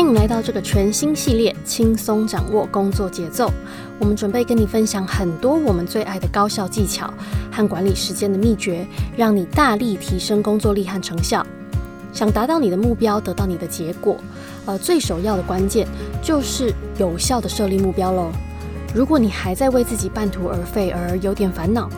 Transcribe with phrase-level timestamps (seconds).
[0.00, 3.52] 欢迎来到这个全新系列，轻松掌握工作节奏。
[3.98, 7.12] 我们准备跟你分享很多我们最爱的高效技巧
[7.52, 11.46] 和管理时间的秘诀，让你大力提升工作力和成效。
[12.14, 14.16] 想达到你的目标，得到你的结果，
[14.64, 15.86] 呃，最首要的关键
[16.22, 18.32] 就是有效的设立目标喽。
[18.94, 21.90] 如果你还在为自己半途而废而有点烦恼，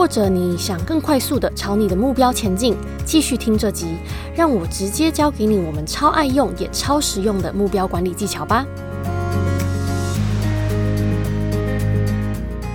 [0.00, 2.74] 或者你想更快速的朝你的目标前进，
[3.04, 3.98] 继续听这集，
[4.34, 8.64] 让我直接教给你我们超爱用也超实用的目标管理技巧吧。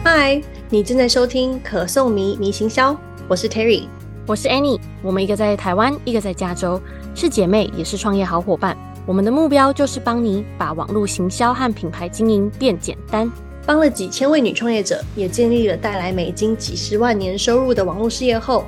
[0.04, 2.96] 嗨，你正在收听可颂迷迷行销，
[3.28, 3.88] 我是 Terry，
[4.28, 6.80] 我是 Annie，我们一个在台湾，一个在加州，
[7.16, 8.78] 是姐妹，也是创业好伙伴。
[9.08, 13.28] 我们的目标就是帮你把网络行销和品牌经营变简单。
[13.66, 18.66] 帮了几千位女创业者，也建立了带来美金几十万年收入的网络事业后，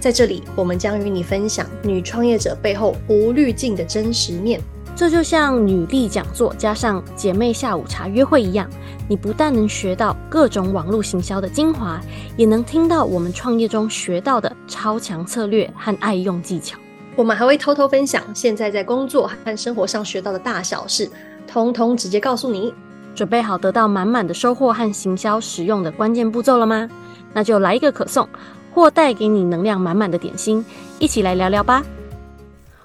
[0.00, 4.60] 在这里我们将与你分享女创业者背后无滤镜的真实面。
[4.94, 8.68] 这就像女力讲座加上姐妹下午茶约会一样，
[9.08, 11.98] 你不但能学到各种网络行销的精华，
[12.36, 16.78] 也能听到我们创业中学到的超强策略和爱用技巧。
[17.16, 21.08] 我们还会偷偷分享现在在工作和生活上学到的大小事，
[21.46, 22.74] 通通直接告诉你。
[23.14, 26.88] 准备好得到满满的收获和行销实用的关键步骤了吗？
[27.34, 28.28] 那就来一个可颂，
[28.74, 30.64] 或带给你能量满满的点心，
[30.98, 31.82] 一起来聊聊吧。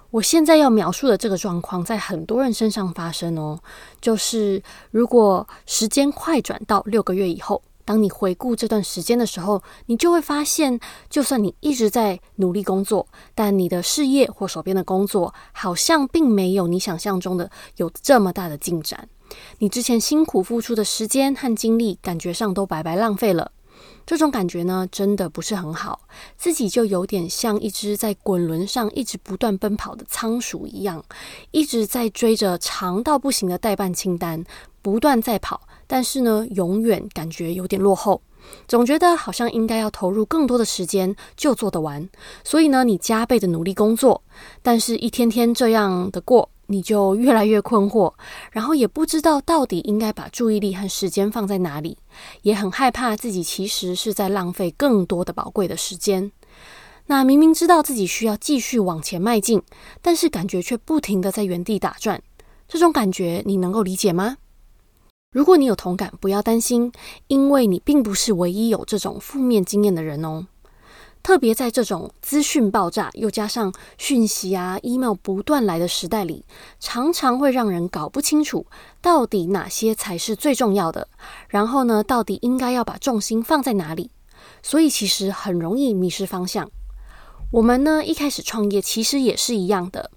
[0.10, 3.60] 我现在要描述的这个状况，在很多人身上发生哦。
[4.00, 19.10] 就是如果时间快转到六个月以后，当你回顾这段时间的时候，你就会发现，就算你一直在努力工作，但你的事业或手边的工作，好像并没有你想象中的有这么大的进展。
[19.60, 23.52] 你之前辛苦付出的时间和精力，感觉上都白白浪费了。
[24.06, 26.00] 这种感觉呢，真的不是很好。
[26.38, 31.04] 自己就有点像一只在滚轮上一直不断奔跑的仓鼠一样，
[31.52, 34.44] 一直在追着长到不行的待办清单，
[34.82, 38.22] 不断在跑，但是呢，永远感觉有点落后。
[38.66, 42.10] 总觉得好像应该要投入更多的时间就做得完，
[42.46, 44.24] 所以呢，你加倍的努力工作，
[44.62, 46.50] 但是一天天这样的过。
[46.68, 48.14] 你就越来越困惑，
[48.52, 51.98] 然后也不知道到底应该把注意力和时间放在哪里，
[52.44, 56.32] 也很害怕自己其实是在浪费更多的宝贵的时间。
[57.08, 59.62] 那明明知道自己需要继续往前迈进，
[60.02, 62.22] 但是感觉却不停地在原地打转，
[62.68, 64.38] 这种感觉你能够理解吗？
[65.32, 66.92] 如果你有同感，不要担心，
[67.28, 70.48] 因为你并不是唯一有这种负面经验的人哦。
[71.28, 76.46] 特别在这种资讯爆炸，又加上讯息啊、email 不断来的时代里，
[76.80, 78.66] 常常会让人搞不清楚
[79.02, 81.10] 到底哪些才是最重要的。
[81.50, 84.10] 然后呢，到底应该要把重心放在哪里？
[84.64, 86.72] 所以其实很容易迷失方向。
[87.52, 90.10] 我们呢，一开始创业其实也是一样的。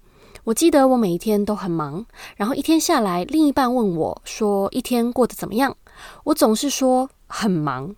[0.45, 2.05] 我记得我每一天都很忙，
[2.37, 5.75] 然后一天下来，另一半问我说：“一天过得怎么样？”
[6.23, 7.93] 我总是说很忙。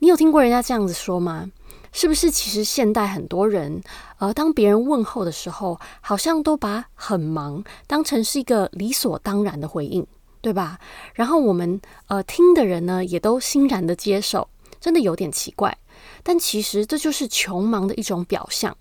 [0.00, 1.48] 你有听过人家这样子说吗？
[1.96, 3.82] 是不是其实现代很多人，
[4.18, 10.06] 呃，当别人问候的时候，好像都把很忙当成是一个理所当然的回应，
[10.42, 10.78] 对吧？
[11.14, 14.46] 然后我们呃听的人呢，也都欣然的接受，
[14.78, 15.74] 真的有点奇怪。
[16.22, 18.76] 但其实这就是穷忙的一种表象。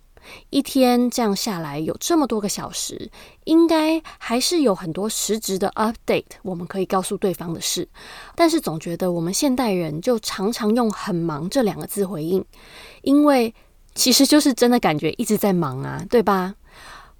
[0.50, 3.10] 一天这样下来，有这么多个小时，
[3.44, 7.88] 应该还是有很多实质的 update，我们可以告诉对方的事。
[8.36, 12.44] 但是总觉得我们现代人就常常用“很忙”这两个字回应，
[13.02, 13.54] 因为
[13.94, 16.56] 其实就是真的感觉一直在忙啊，对吧？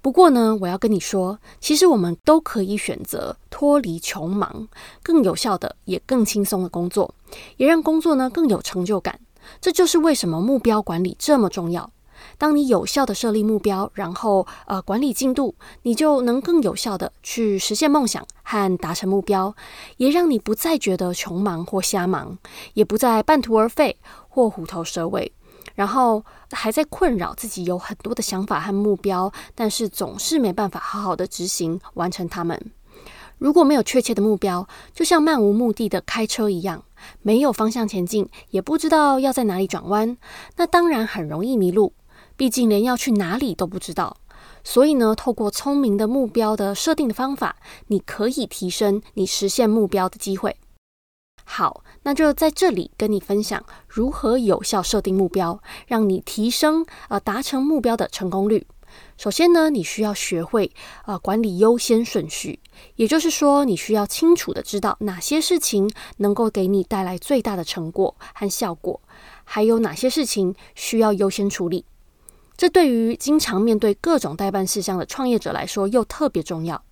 [0.02, 4.68] 不过呢，我要跟你说，其实我们都可以选择脱离穷忙，
[5.02, 7.12] 更有效的也更轻松的工作，
[7.56, 9.18] 也让工作呢更有成就感。
[9.60, 11.90] 这就是为什么目标管理这么重要。
[12.38, 19.54] 当你有效的设立目标，然后呃管理进度，你就能更有效的去实现梦想和达成目标，
[19.96, 22.36] 也让你不再觉得穷忙或瞎忙，
[22.74, 23.96] 也不再半途而废
[24.28, 25.32] 或虎头蛇尾，
[25.74, 32.70] 然后还在困扰自己有很多的想法和目标，但是总是没办法好好的执行完成它们。
[33.38, 36.82] 如果没有确切的目标，就像漫无目的的开车一样，
[37.20, 40.16] 没有方向前进，也不知道要在哪里转弯，
[40.56, 41.92] 那当然很容易迷路。
[42.36, 44.18] 毕竟连要去哪里都不知道，
[44.62, 47.56] 所以呢，透过聪明的目标的设定的方法，
[47.86, 50.56] 你可以提升你实现目标的机会。
[51.44, 58.66] 好，那就在这里跟你分享如何有效设定目标，让你提升呃达成目标的成功率。
[59.16, 60.72] 首先呢，你需要学会
[61.04, 62.58] 呃管理优先顺序，
[62.96, 69.00] 也就是说，你需要清楚的知道哪些事情能够给你带来最大的成果和效果，
[69.44, 71.84] 还有哪些事情需要优先处理。
[72.56, 76.82] 这对于经常面对各种待办事项的创业者来说又特别重要。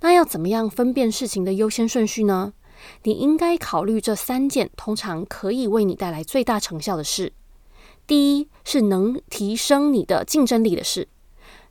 [0.00, 2.52] 那要怎么样分辨事情的优先顺序呢？
[3.02, 7.32] 你应该考虑这三件通常可以为你带来最大成效的事。
[8.06, 11.06] 第一是能提升你的竞争力的事，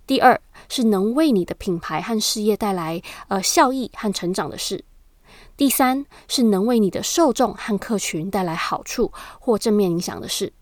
[0.07, 4.85] 第二是能为你的品牌和事业带来呃效益和成长的事，
[5.57, 10.53] 第三是能为你的受众和客群带来好处或正面影响的事。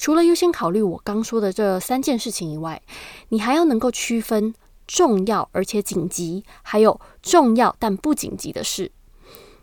[0.00, 2.80] 除了优先考虑我刚说的这三件事情以外，
[3.28, 4.54] 你还要能够区分
[4.86, 8.90] 重要而且紧急，还有重要但不紧急的事。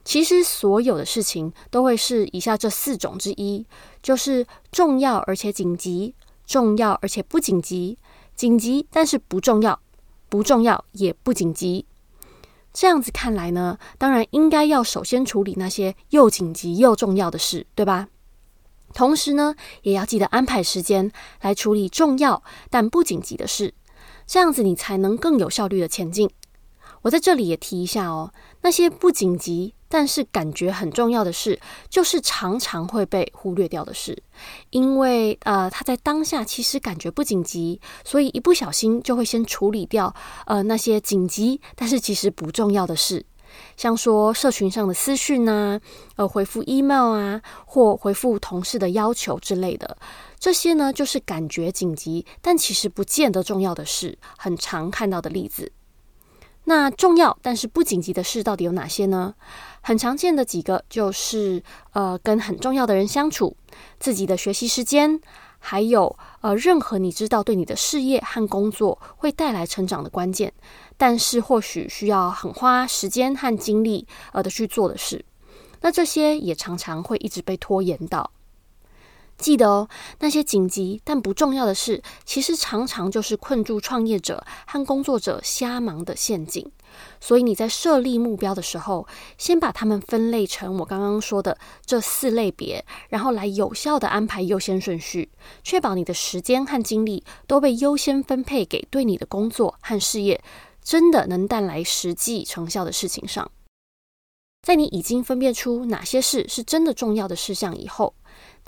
[0.05, 3.65] 其实所有的事情都会是以下这四种之一，
[4.03, 6.13] 就是重要而且紧急，
[6.45, 7.97] 重要而且不紧急，
[8.35, 9.79] 紧急但是不重要，
[10.29, 11.87] 不重要也不紧急。
[12.71, 18.09] 这样子看来呢，当然应该要首先处理那些又紧急又重要的事，对吧？
[18.97, 19.53] 同时呢，
[19.83, 21.11] 也要记得安排时间
[21.41, 22.41] 来处理重要
[22.71, 23.75] 但不紧急的事，
[24.25, 26.27] 这样子你才能更有效率的前进。
[27.03, 34.23] 我在这里也提一下哦，那些不紧急但是感觉很重要的事，就是常常会被忽略掉的事，
[34.71, 40.11] 因为呃，他在当下其实感觉不紧急，所以一不小心就会先处理掉
[40.47, 43.23] 呃那些紧急但是其实不重要的事，
[43.75, 45.79] 像说社群上的私讯啊，
[46.15, 49.97] 呃，回复 email 啊，或回复同事的要求之类的，
[50.39, 55.71] 这些呢就是感觉紧急但其实不见得重要的事，很常看到的例子。
[56.65, 59.33] 那重要但是不紧急的事到底有哪些呢？
[59.79, 61.63] 很常见的几个就是，
[61.93, 63.55] 呃，跟很重要的人相处，
[63.99, 65.21] 自己的学习时间，
[65.59, 70.53] 还有呃，任何你知道对你的事业和工作会带来成长的关键，
[70.95, 75.23] 但是或许需要很花时间和精力呃的去做的事。
[75.81, 78.31] 那这些也常常会一直被拖延到。
[79.37, 79.87] 记得哦，
[80.19, 86.71] 那些紧急但不重要的事，其实常常就是困住创业者和工作者瞎忙的陷阱。
[87.21, 89.07] 所以你在设立目标的时候，
[89.37, 95.29] 先把它们分类成我刚刚说的这四类别，然后来有效地安排优先顺序，
[95.63, 100.41] 确保你的时间和精力都被优先分配给对你的工作和事业
[100.81, 103.51] 真的能带来实际成效的事情上。
[104.63, 108.15] 在你已经分辨出哪些事是真的重要的事项以后，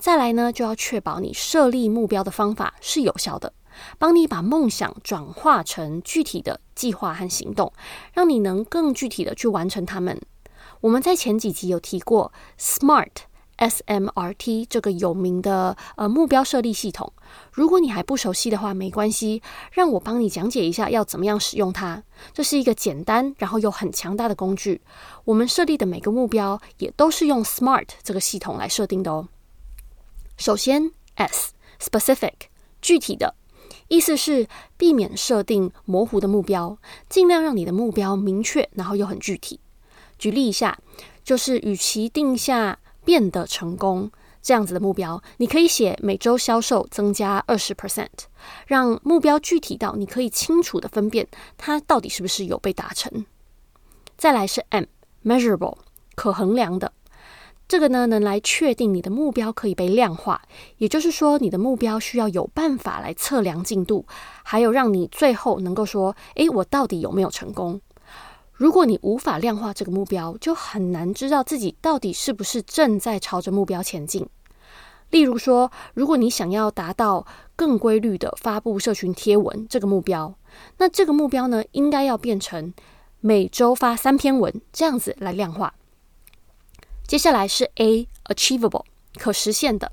[0.00, 3.52] 再来呢，就要确保你设立目标的方法是有效的，
[3.98, 7.70] 帮你把梦想转化成具体的计划和行动，
[8.14, 10.18] 让你能更具体的去完成它们。
[10.80, 13.10] 我们在前几集有提过 SMART
[13.56, 17.12] S M R T 这个有名的呃目标设立系统，
[17.52, 22.02] 如果你还不熟悉的话，没关系，让我帮你讲解一下要怎么样使用它。
[22.32, 24.80] 这是一个简单然后又很强大的工具。
[25.26, 29.28] 我们设立的每个目标也都是用 SMART 这个系统来设定的哦。
[30.40, 32.32] 首先，S specific
[32.80, 33.34] 具体的
[33.88, 34.48] 意思是
[34.78, 36.78] 避免设定模糊的目标，
[37.10, 39.60] 尽量让你的目标明确，然后又很具体。
[40.18, 40.78] 举例一下，
[41.22, 44.10] 就是与其定下变得成功
[44.40, 48.08] 这样子的目标，你可以写每周销售增加二十 percent，
[48.66, 51.28] 让目标具体到你可以清楚地分辨
[51.58, 53.26] 它到底是不是有被达成。
[54.16, 54.84] 再来是 M
[55.22, 55.76] measurable
[56.14, 56.94] 可衡量的。
[57.70, 60.42] 这个呢，能来确定你的目标可以被量化，
[60.78, 64.04] 也就是说，你的目标需要有办法来测量进度，
[64.42, 67.80] 还有让你最后能够说，诶，我到底有没有成功？
[68.54, 74.28] 如果你无法量化这个目标，就很难知道自己到底是不是正在朝着目标前进。
[75.10, 77.24] 例如说，如果你想要达到
[77.54, 80.34] 更规律的发布社群贴文这个目标，
[80.78, 82.74] 那这个目标呢，应该要变成
[83.20, 85.72] 每周发三篇文，这样子来量化。
[87.10, 88.84] 接下来是 A，achievable，
[89.16, 89.90] 可实现的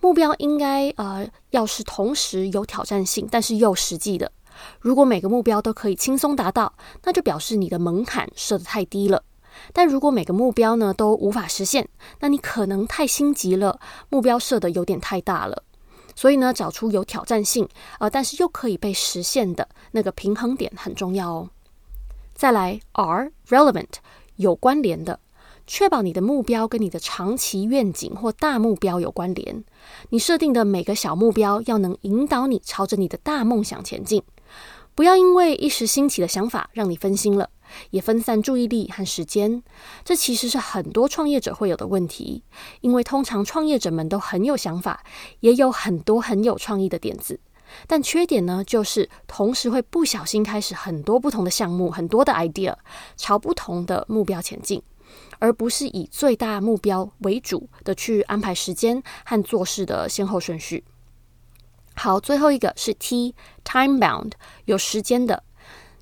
[0.00, 4.32] 目标应该呃要是同时有挑战性，但是又实际的。
[4.80, 9.22] 如果每个目标都可以轻松达到，那就表示你的门槛设得太低了。
[9.72, 15.62] 但如果每个目标呢都无法实现，那你可能太心急了，目标设得有点太大了。
[16.16, 17.68] 所以呢，找出有挑战性
[18.00, 21.50] 呃但是又可以被实现的那个平衡点很重要哦。
[22.34, 23.90] 再来 R，relevant，
[24.34, 25.20] 有关联的。
[25.66, 29.64] 确保你的目标跟你的长期愿景或大目标有关联。
[30.10, 34.22] 你设定的每个小目标要能引导你朝着你的大梦想前进。
[34.94, 37.48] 不要因为一时兴起的想法让你分心了，
[37.90, 39.62] 也分散注意力和时间。
[40.04, 42.42] 这其实是很多创业者会有的问题，
[42.82, 45.02] 因为通常创业者们都很有想法，
[45.40, 47.40] 也有很多很有创意的点子。
[47.86, 52.74] 但缺点呢，就是同时会不小心开始很多不同的项目，很多的 idea，
[53.16, 54.82] 朝不同的目标前进。
[55.42, 60.84] 而不是以最大目标为主的去安排时间和做事的先后顺序。
[61.96, 64.34] 好，最后一个是 T，time bound，
[64.66, 65.42] 有时间的。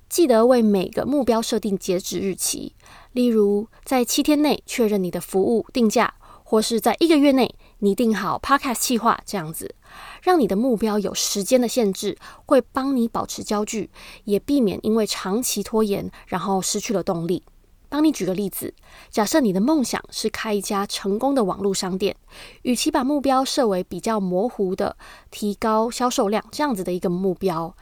[0.07, 2.75] 记得为每个目标设定截止日期，
[3.13, 9.73] 例如在七天内确认你的服务定价，或是在一个月内拟定好 Podcast 计划，这样子，
[10.21, 13.89] 让你的目标有时间的限制，会帮你保持焦距，
[14.25, 17.43] 也避免因为长期拖延，然后失去了动力。
[17.91, 18.73] 帮你举个例子，
[19.09, 22.15] 假设你的梦想是开一家成功的网络商店，
[22.61, 24.95] 与其把目标设为比较模糊的
[25.29, 27.75] 提高销售量这样子的一个目标，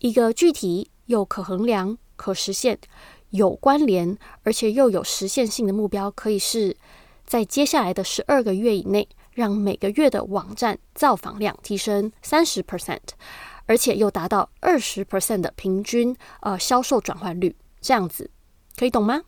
[0.00, 2.78] 一个具体又可衡量、可实现、
[3.30, 6.76] 有关联，而且又有实现性的目标，可以是
[7.24, 12.98] 在接下来的十二个月以内，让每个月的网站造访量提升三十 percent，
[13.64, 18.30] 而且又达到二十 percent 的平均呃销售转换率，这样子
[18.76, 19.22] 可以懂吗？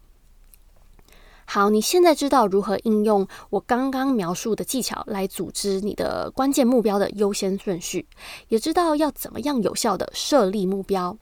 [1.48, 8.04] 好，你现在知道如何应用我刚刚描述的技巧来组织你的关键目标的优先顺序，
[8.48, 11.16] 也知道要怎么样有效地设立目标，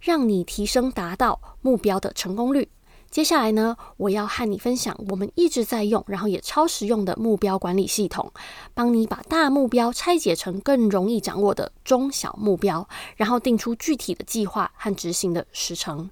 [0.00, 2.68] 让你提升达到目标的成功率。
[3.10, 8.32] 接下来呢，我要和你分享我们一直在用，然后也超实用的目标管理系统，
[8.72, 16.08] 帮你把大目标拆解成更容易掌握的中小目标，然后定出具体的计划和执行的时程。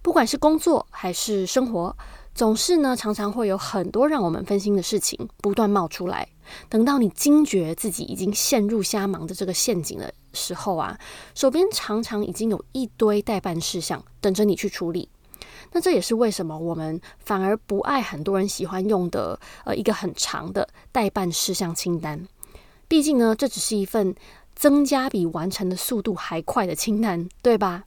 [0.00, 1.94] 不管是工作还是生活。
[2.36, 6.28] 总是呢，常常会有很多让我们分心的事情不断冒出来。
[6.68, 10.98] 等到你惊觉自己已经陷入瞎忙的这个陷阱的时候啊，
[11.34, 15.08] 手边常常已经有一堆待办事项等着你去处理。
[15.72, 22.28] 那这也是为什么我们反而不爱很多人喜欢用的呃一个很长的待办事项清单。
[22.86, 24.14] 毕竟呢，这只是一份
[24.54, 27.84] 增加比完成的速度还快的清单，对吧？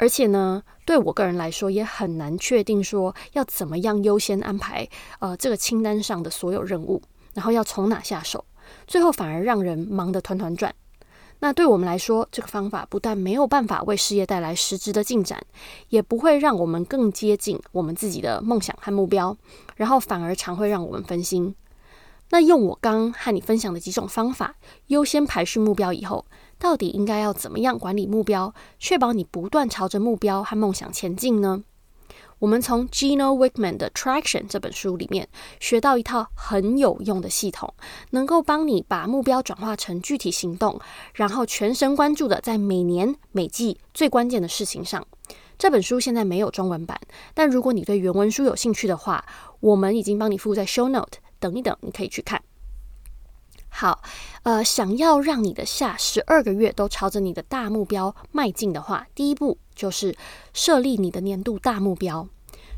[0.00, 4.88] 而且呢，对我个人来说也很难确定说要怎么样优先安排
[5.18, 7.02] 呃这个清单上的所有任务，
[7.34, 8.42] 然后要从哪下手，
[8.86, 10.74] 最后反而让人忙得团团转。
[11.40, 15.38] 那对我们来说，这个方法不但没有办法为事业带来实质的进展，
[15.90, 19.36] 也不会让我们更接近我们自己的梦想和目标，
[19.76, 21.54] 然后反而常会让我们分心。
[22.30, 24.54] 那用我刚和你分享的几种方法，
[24.86, 26.24] 优先排序目标以后。
[26.60, 31.64] 到底应该要怎么样管理目标，确保你不断朝着目标和梦想前进呢？
[32.38, 35.26] 我们从 Gino Wickman 的《Traction》这本书里面
[35.58, 37.72] 学到一套很有用的系统，
[38.10, 40.78] 能够帮你把目标转化成具体行动，
[41.14, 45.06] 然后全神贯注的在每年每季最关键的事情上。
[45.58, 46.98] 这本书现在没有中文版，
[47.34, 49.24] 但如果你对原文书有兴趣的话，
[49.60, 52.42] 我们已经帮你附在 Show Note，等一等，你可以去看。
[53.80, 54.02] 好，
[54.42, 60.14] 呃，想要让你的下十二个月都朝着你的大目标迈进的话，第一步就是
[60.52, 62.28] 设立你的年度大目标。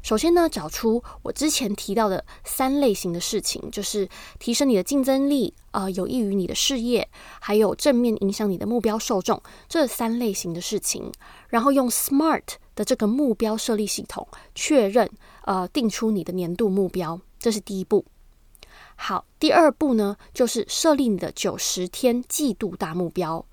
[0.00, 7.08] 首先呢，找出我之前提到的三类型的事情，就是提升你的竞争力，呃，有益于你的事业，
[7.40, 11.10] 还有正面影响你的目标受众这三类型的事情，
[11.48, 12.44] 然后用 SMART
[12.76, 15.10] 的这个目标设立系统确认，
[15.46, 18.04] 呃，定出你的年度目标，这是第一步。
[19.04, 23.44] 好，第二步呢，就是设立你的九十天季度大目标，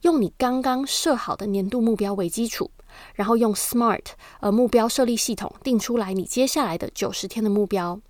[0.00, 2.70] 用你刚刚设好的年度目标为基础，
[3.14, 4.06] 然后用 SMART
[4.40, 8.00] 呃目标设立系统定出来你接下来的九十天的目标。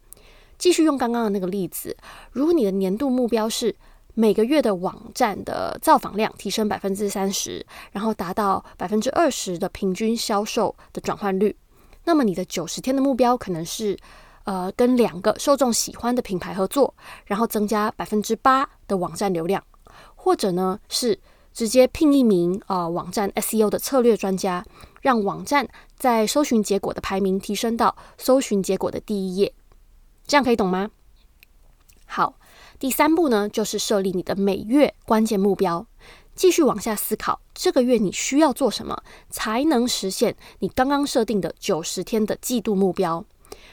[0.58, 1.96] 继续用刚刚的那个例子，
[2.30, 3.74] 如果你的年度目标是
[4.14, 11.56] 每个月的网站的造访量提升百分之三十，然后达到百分之二十的平均销售的转换率，
[12.04, 13.98] 那么你的九十天的目标可能是。
[14.46, 19.60] 呃，跟两个受众喜欢的品牌合作，然后增加百分之八的网站流量，
[20.14, 21.18] 或者呢是
[21.52, 24.64] 直接聘一名呃网站 SEO 的策略专家，
[25.00, 29.52] 让网站在搜寻结果的排名提升到搜寻结果的第一页，
[30.28, 30.90] 这样可以懂吗？
[32.06, 32.38] 好，
[32.78, 35.84] 第三步呢就是设立你的每月关键目标，
[36.36, 43.24] 继续往下思考这个月你需要做什么才能实现你刚刚设定的九十天的季度目标。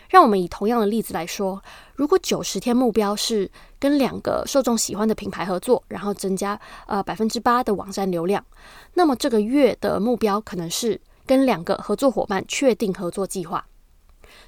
[0.09, 1.61] 让我们以同样的例子来说，
[1.95, 8.45] 如果九十天目标是跟两个受众喜欢的品牌合作，然后增加呃百分之八的网站流量，
[8.93, 13.65] 那么这个月的目标可能是跟两个合作伙伴确定合作计划。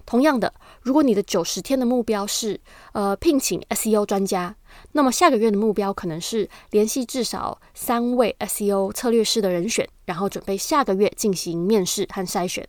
[0.05, 2.59] 同样的，如果你的九十天的目标是
[2.93, 4.55] 呃聘请 SEO 专家，
[4.93, 12.67] 那么下个月的目标可能是联系至少三位 SEO 策略师的人选，然后准备下个月进行面试和筛选。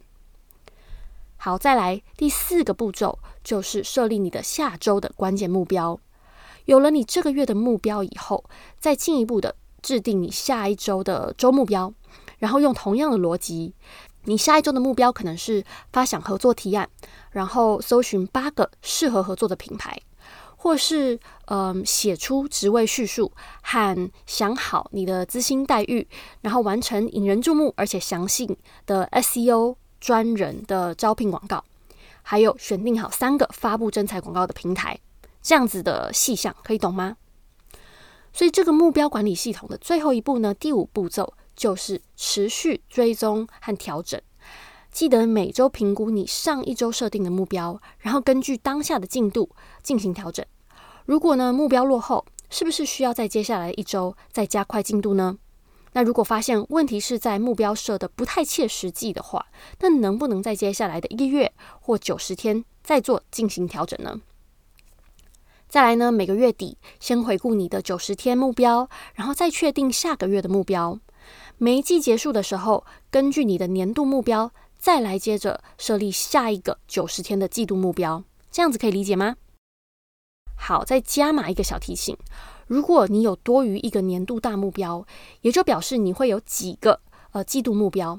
[1.47, 5.97] 好，再来第四个步骤，就是设立你的下周的关键目标。
[6.65, 8.43] 有了你这个月的目标以后，
[8.81, 11.95] 再进一步的制定你下一周的周目标，
[12.38, 13.73] 然后用同样的逻辑，
[14.25, 15.62] 你下一周的目标可能是
[15.93, 16.91] 发想合作提案，
[17.31, 19.97] 然后搜寻八个适合合作的品牌，
[20.57, 23.31] 或是嗯写出职位叙述
[23.62, 26.09] 和想好你的资薪待遇，
[26.41, 31.65] 然后完成引人注目而且详细的 SEO 专人的招聘广告，
[32.23, 34.99] 还有选定好三个发布征才广告的平台，
[35.43, 37.17] 这样子的细项可以懂吗？
[38.33, 44.21] 所以这个目标管理系统的最后一步呢，第五步骤就是持续追踪和调整。
[44.93, 49.50] 记得每周评估你上一周设定的目标，然后根据当下的进度
[49.83, 50.45] 进行调整。
[51.05, 55.38] 如果呢目标落后，是不是需要在接下来一周再加快进度呢？
[55.97, 59.47] 那如果发现问题是在目标设的不太切实际的话，
[59.81, 61.50] 那能不能在接下来的一个月
[61.81, 64.21] 或九十天再做进行调整呢？
[65.71, 71.00] 再来呢，每个月底先回顾你的九十天目标，然后再确定下个月的目标。
[71.57, 74.53] 每一季结束的时候，根据你的年度目标。
[74.79, 78.23] 再来接着设立下一个九十天的季度目标，
[78.53, 79.37] 这样子可以理解吗？
[80.55, 82.17] 好，再加码一个小提醒：
[82.66, 85.06] 如果你有多于一个年度大目标，
[85.42, 87.00] 也就表示你会有几个
[87.32, 88.18] 呃季度目标。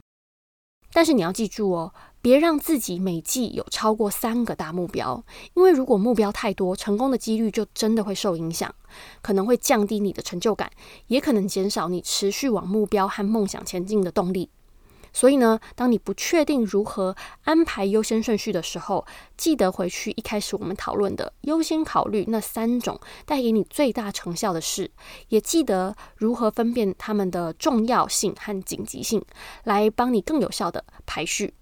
[0.94, 5.22] 但是你要记住哦，别让自己每季有超过三个大目标，
[5.54, 8.74] 因为如果目标太多，成功的几率就真的会受影响，
[9.22, 10.72] 可能会降低你的成就感，
[11.08, 14.50] 也可能减少你持续往目标和梦想前进的动力。
[15.18, 19.04] 所以呢，当你不确定如何安排优先顺序的时候，
[19.36, 24.92] 记得回去一开始我们讨论的优先考虑那三种带给你最大成效的事，
[25.30, 29.26] 也记得如何分辨它们的重要性和紧急性，
[29.64, 31.56] 来帮你更有效的排序。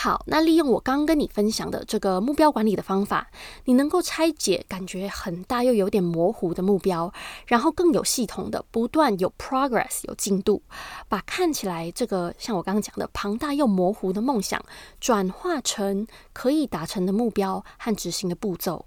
[0.00, 3.28] 好，那利用我刚跟你分享的这个目标管理的方法，
[3.64, 7.12] 你能够拆解感觉很大又有点模糊的目标，
[7.48, 10.62] 然后更有系统的不断有 progress 有进度，
[11.08, 14.64] 把看起来这个像我刚刚讲的庞大又模糊的梦想，
[15.00, 18.86] 转化成可以达成的目标和执行的步骤。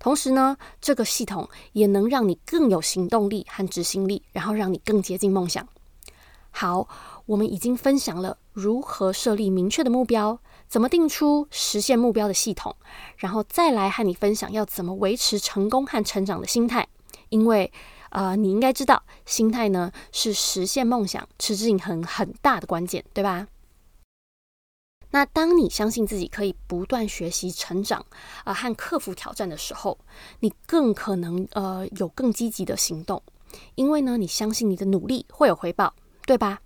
[0.00, 5.68] 同时呢，这个系统也能让你更有行动力和执行力，然后让你更接近梦想。
[6.60, 6.88] 好，
[7.26, 10.40] 我们已经分享了如何设立明确的目标。
[10.66, 12.74] 怎么定出实现目标的系统，
[13.16, 16.88] 然后再来和你分享要怎么维持成功和成长的心态。
[17.28, 17.72] 因为，
[18.10, 23.46] 呃，你应该知道，心态呢是实现梦想持之以恒很大的关键，对吧？
[25.10, 28.00] 那当你相信自己可以不断学习成长，
[28.42, 29.96] 啊、呃，和克服挑战的时候，
[30.40, 33.22] 你更可能呃有更积极的行动，
[33.76, 35.94] 因为呢，你相信你的努力会有回报，
[36.28, 36.60] 对吧？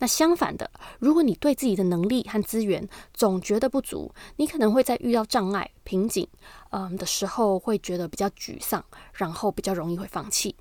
[0.00, 6.28] 那相反的，如果你对自己的能力和资源总觉得不足，你可能会在遇到障碍、瓶颈，
[6.72, 10.54] 嗯的时候会觉得比较沮丧，然后比较容易会放弃。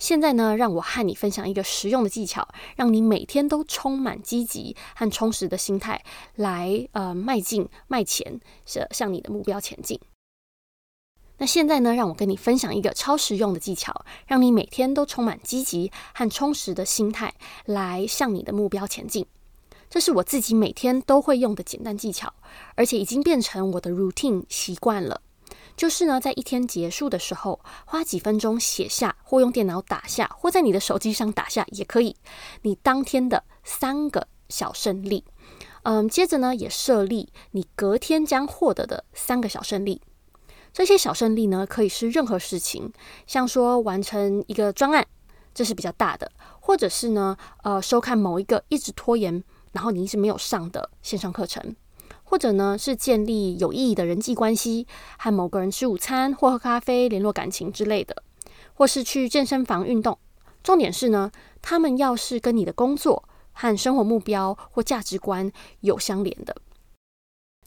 [0.00, 6.02] 现在呢，让我和你分享一个实用的技巧，让你每天都充满积极和充实的心态，
[6.34, 10.00] 来呃迈进、迈前，向向你的目标前进。
[11.38, 17.32] 那现在呢，让我跟你分享一个超实用的技巧，让你每天都充满积极和充实的心态，
[17.64, 19.24] 来向你的目标前进。
[19.88, 22.34] 这是我自己每天都会用的简单技巧，
[22.74, 25.22] 而且已经变成我的 routine 习惯了。
[25.76, 32.16] 就是呢，在一天结束的时候，花几分钟写下，或用电脑打下，或在你的手机上打下也可以。
[32.62, 35.24] 你当天的三个小胜利，
[35.84, 40.02] 嗯，接着呢，也设立你隔天将获得的三个小胜利。
[40.78, 42.92] 这些小胜利呢，可以是任何事情，
[43.26, 45.04] 像说完成一个专案，
[45.52, 51.74] 这是比较大的；或者是呢，呃，收看某一个一直拖延，然后你一直没有上的线上课程；
[52.22, 54.86] 或者呢，是建立有意义的人际关系，
[55.18, 58.14] 和某个人吃午餐或喝咖啡，联络感情之类的；
[58.74, 60.16] 或是去健身房运动。
[60.62, 66.54] 重点是呢，他们要是跟你的工作和生活目标或价值观有相连的。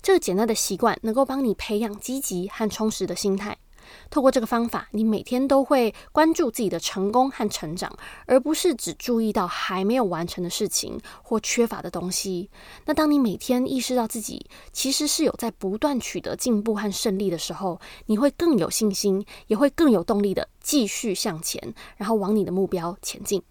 [0.01, 3.57] 这个简单的习惯能够帮你培养积极和充实的心态。
[4.09, 7.91] 透过这个方法，你每天都会关注自己的成功和成长，
[8.25, 12.49] 而不是只注意到还没有完成的事情或缺乏的东西。
[12.85, 23.43] 那当你每天意识到自己其实是有在不断取得进步和胜利的时候，你会更有信心，也会更有动力的继续向前，然后往你的目标前进。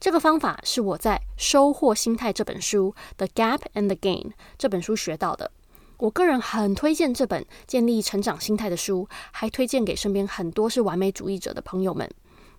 [0.00, 5.52] 这个方法是我在《收获心态》这本书《The Gap and the Gain》这本书学到的。
[5.98, 12.08] 我个人很推荐这本建立成长心态的书，还推荐给身边很多是完美主义者的朋友们。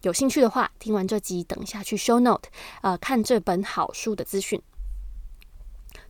[0.02, 2.49] 有兴趣的话，听完这集，等一下去 show note，
[2.82, 4.62] 呃，看这本好书的资讯。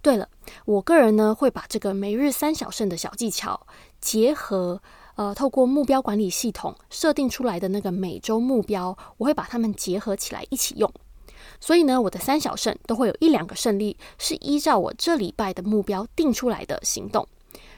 [0.02, 0.28] 对了，
[0.66, 3.68] 我个人呢会把这个每日三小胜的小技巧，
[4.02, 4.82] 结合
[5.16, 10.92] 呃透过目标管理系统设定出来的那个每周目标，我会把它们结合起来一起用。
[11.60, 17.28] 所以呢，我的三小胜都会有一两个胜利，是依照我这礼拜的目标定出来的行动。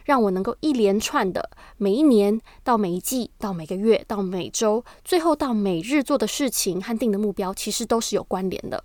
[0.04, 8.84] 让我能够一连串的每一年到每一季到每个月到每周，最后到每日做的事情和定的目标，其实都是有关联的。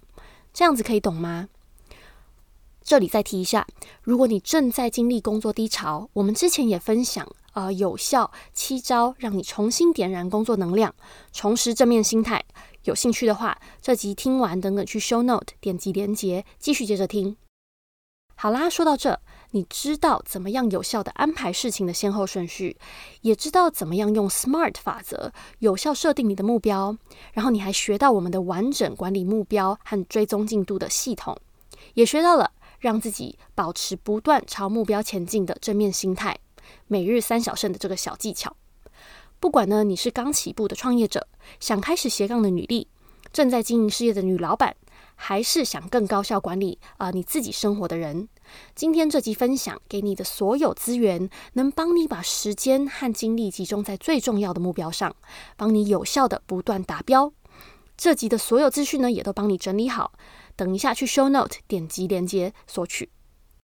[0.52, 1.48] 这样子可以懂吗？
[2.84, 3.66] 这里再提一下，
[4.02, 10.94] 如果你正在经历工作低潮，我们之前也分享，呃，有效七招让你重新点燃工作能量，
[11.32, 12.44] 重拾正面心态。
[12.86, 17.36] 有兴趣的话，这集听完等等去 show note 点击连接，继续接着听。
[18.36, 19.20] 好啦，说到这，
[19.50, 22.76] 你知道怎么样有效地安排事情的先后顺序，
[23.22, 26.96] 也知道怎么样用 SMART 法则有效设定你的目标，
[27.32, 31.36] 然后你还学到我们的完整管理目标和追踪进度的系统，
[31.94, 36.38] 也学到了让自己保持不断朝目标前进的正面心态，
[36.86, 38.54] 每日三小胜的这个小技巧。
[39.38, 41.28] 不管呢，你是刚起步的创业者，
[41.60, 42.88] 想开始斜杠的女力，
[43.32, 44.74] 正在经营事业的女老板，
[45.14, 48.28] 还是想更高效管理啊、你自己生活的人，
[48.74, 55.14] 今天这集分享给你的所有资源，能帮你把时间和精力集中在最重要的目标上，
[55.56, 57.32] 帮你有效的不断达标。
[57.96, 60.12] 这集的所有资讯呢，也都帮你整理好，
[60.54, 63.10] 等一下去 show note 点击链接索取。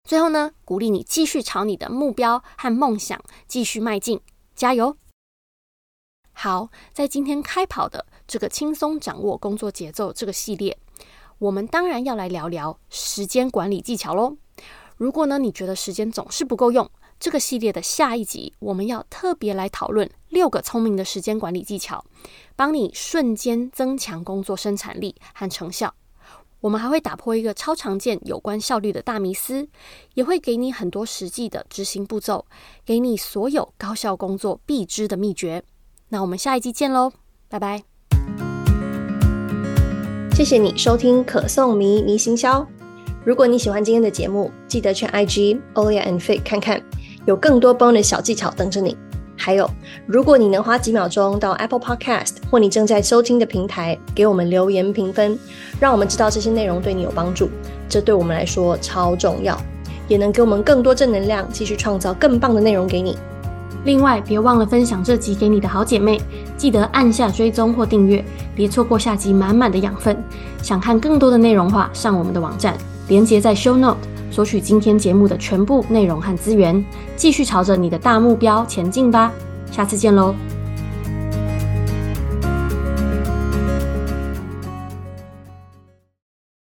[0.04, 4.20] 最后呢，鼓励你继续朝你的目标和梦想继续迈进，
[4.56, 4.98] 加油！
[6.41, 10.80] 好，在今天开跑的这个轻松掌握工作节奏这个系列，
[11.38, 14.38] 我们当然要来聊聊时间管理技巧喽。
[14.95, 22.06] 如果呢，你觉得时间总是不够用，这个系列的下一集我们要特别来讨论六个聪明的时间管理技巧，
[22.56, 25.93] 帮你瞬间增强工作生产力和成效。
[26.62, 29.67] 我们还会打破一个超常见有关效率的大迷思，
[30.13, 32.45] 也会给你很多实际的执行步骤，
[32.86, 35.62] 给你所有高效工作必知的秘诀。
[36.12, 37.12] 那我们下一集见喽，
[37.48, 37.84] 拜拜！
[40.34, 42.65] 谢谢你收听可颂迷迷行销。
[43.24, 46.82] 如果你喜欢今天的节目，记得去 IG Olia and Faye 看看，
[47.28, 48.98] 有更多 bonus 小技巧等着你。
[49.38, 49.69] 还有，
[50.08, 55.38] 如果你能花几秒钟到 Apple Podcast 或你正在收听的平台给我们留言评分，
[55.80, 57.52] 让我们知道这些内容对你有帮助，
[57.88, 59.56] 这对我们来说超重要，
[60.08, 63.15] 也能给我们更多正能量，继续创造更棒的内容给你。
[63.86, 66.20] 另外，别忘了分享这集给你的好姐妹，
[66.58, 70.22] 记得按下追踪或订阅，别错过下集满满的养分。
[70.62, 73.98] 想看更多的内容话，上我们的网站，连接在 Show Note，
[74.30, 76.84] 索取今天节目的全部内容和资源，
[77.15, 79.32] 继续朝着你的大目标前进吧。
[79.72, 80.36] 下次见喽！